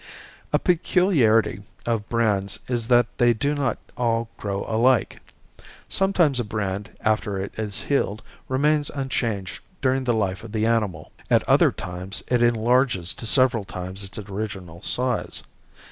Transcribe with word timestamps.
A 0.51 0.57
peculiarity 0.57 1.61
of 1.85 2.09
brands 2.09 2.57
is 2.67 2.87
that 2.87 3.05
they 3.19 3.35
do 3.35 3.53
not 3.53 3.77
all 3.95 4.29
grow 4.35 4.65
alike. 4.67 5.19
Sometimes 5.87 6.39
a 6.39 6.43
brand, 6.43 6.89
after 7.01 7.37
it 7.39 7.53
is 7.55 7.81
healed, 7.81 8.23
remains 8.47 8.89
unchanged 8.89 9.61
during 9.79 10.03
the 10.03 10.15
life 10.15 10.43
of 10.43 10.53
the 10.53 10.65
animal. 10.65 11.11
At 11.29 11.47
other 11.47 11.71
times 11.71 12.23
it 12.29 12.41
enlarges 12.41 13.13
to 13.13 13.27
several 13.27 13.63
times 13.63 14.03
its 14.03 14.17
original 14.17 14.81
size. 14.81 15.43